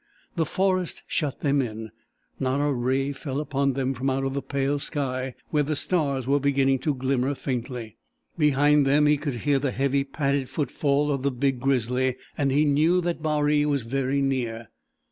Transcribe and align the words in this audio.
The 0.35 0.47
forest 0.47 1.03
shut 1.05 1.41
them 1.41 1.61
in. 1.61 1.91
Not 2.39 2.59
a 2.59 2.73
ray 2.73 3.11
fell 3.11 3.39
upon 3.39 3.73
them 3.73 3.93
from 3.93 4.09
out 4.09 4.23
of 4.23 4.33
the 4.33 4.41
pale 4.41 4.79
sky 4.79 5.35
where 5.51 5.61
the 5.61 5.75
stars 5.75 6.25
were 6.25 6.39
beginning 6.39 6.79
to 6.79 6.95
glimmer 6.95 7.35
faintly. 7.35 7.97
Behind 8.35 8.87
them 8.87 9.05
he 9.05 9.15
could 9.17 9.35
hear 9.45 9.59
the 9.59 9.69
heavy, 9.69 10.03
padded 10.03 10.49
footfall 10.49 11.11
of 11.11 11.21
the 11.21 11.29
big 11.29 11.59
grizzly, 11.59 12.15
and 12.35 12.51
he 12.51 12.65
knew 12.65 12.99
that 13.01 13.21
Baree 13.21 13.63
was 13.67 13.83
very 13.83 14.23
near. 14.23 14.69